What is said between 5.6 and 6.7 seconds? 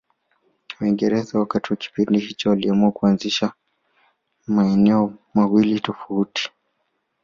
tofauti